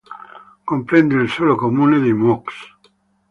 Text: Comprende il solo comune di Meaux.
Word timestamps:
Comprende 0.65 1.13
il 1.21 1.29
solo 1.29 1.55
comune 1.55 2.01
di 2.01 2.11
Meaux. 2.11 2.43